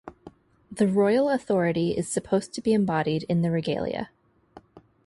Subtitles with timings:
[0.71, 4.09] The royal authority is supposed to be embodied in the regalia.